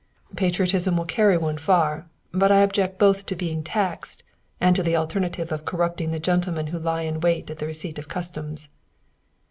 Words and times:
"Patriotism 0.35 0.97
will 0.97 1.05
carry 1.05 1.37
one 1.37 1.59
far; 1.59 2.09
but 2.31 2.51
I 2.51 2.61
object 2.61 2.97
both 2.97 3.27
to 3.27 3.35
being 3.35 3.61
taxed 3.63 4.23
and 4.59 4.75
to 4.75 4.81
the 4.81 4.95
alternative 4.95 5.51
of 5.51 5.63
corrupting 5.63 6.09
the 6.09 6.17
gentlemen 6.19 6.65
who 6.73 6.79
lie 6.79 7.03
in 7.03 7.19
wait 7.19 7.51
at 7.51 7.59
the 7.59 7.67
receipt 7.67 7.99
of 7.99 8.07
customs." 8.07 8.67